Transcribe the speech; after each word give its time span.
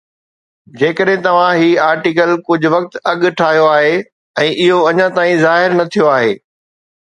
جيڪڏھن 0.79 1.19
توھان 1.25 1.53
ھي 1.61 1.69
آرٽيڪل 1.89 2.31
ڪجھ 2.47 2.67
وقت 2.75 2.93
اڳ 3.11 3.19
ٺاھيو 3.37 3.65
آھي 3.75 3.91
۽ 4.43 4.47
اھو 4.61 4.77
اڃا 4.93 5.07
تائين 5.19 5.37
ظاهر 5.45 5.69
نه 5.81 5.85
ٿيو 5.97 6.05
آھي 6.15 6.31